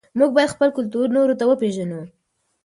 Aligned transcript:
موږ 0.17 0.29
باید 0.35 0.53
خپل 0.55 0.69
کلتور 0.77 1.07
نورو 1.17 1.33
ته 1.39 1.43
وپېژنو. 1.47 2.01